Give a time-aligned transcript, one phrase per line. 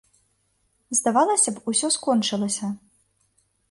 [1.01, 2.75] Здавалася б, усё скончылася.